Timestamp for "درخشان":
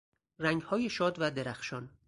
1.31-1.89